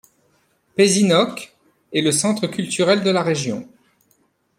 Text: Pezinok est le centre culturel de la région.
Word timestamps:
Pezinok 0.75 1.55
est 1.93 2.01
le 2.01 2.11
centre 2.11 2.47
culturel 2.47 3.03
de 3.03 3.11
la 3.11 3.21
région. 3.21 3.69